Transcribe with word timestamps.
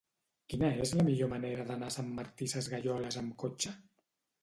Quina 0.53 0.71
és 0.85 0.93
la 1.01 1.05
millor 1.09 1.29
manera 1.35 1.67
d'anar 1.69 1.91
a 1.91 1.97
Sant 1.99 2.11
Martí 2.23 2.51
Sesgueioles 2.57 3.23
amb 3.25 3.41
cotxe? 3.47 3.79